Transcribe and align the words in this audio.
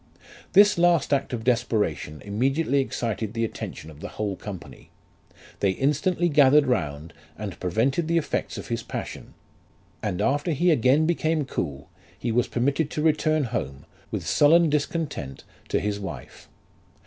"This 0.53 0.79
last 0.79 1.13
act 1.13 1.31
of 1.31 1.43
desperation 1.43 2.23
immediately 2.25 2.79
excited 2.79 3.35
the 3.35 3.45
attention 3.45 3.91
of 3.91 3.99
the 3.99 4.07
whole 4.07 4.35
company; 4.35 4.89
they 5.59 5.73
instantly 5.73 6.27
gathered 6.27 6.65
round, 6.65 7.13
and 7.37 7.59
prevented 7.59 8.07
the 8.07 8.17
effects 8.17 8.57
of 8.57 8.69
his 8.69 8.81
passion; 8.81 9.35
and 10.01 10.19
after 10.19 10.53
he 10.53 10.71
again 10.71 11.05
became 11.05 11.45
cool, 11.45 11.87
he 12.17 12.31
was 12.31 12.47
permitted 12.47 12.89
to 12.89 13.03
return 13.03 13.43
home, 13.43 13.85
with 14.09 14.25
sullen 14.25 14.71
discontent, 14.71 15.43
to 15.67 15.79
his 15.79 15.99
wife. 15.99 16.49